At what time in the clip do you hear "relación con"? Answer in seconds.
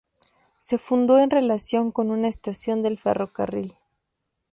1.29-2.09